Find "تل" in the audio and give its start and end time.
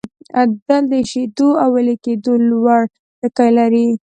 0.67-0.83